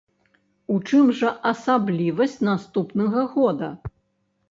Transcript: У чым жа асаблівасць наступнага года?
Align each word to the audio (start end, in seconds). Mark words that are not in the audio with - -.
У 0.75 0.77
чым 0.87 1.11
жа 1.19 1.29
асаблівасць 1.51 2.37
наступнага 2.51 3.31
года? 3.39 3.75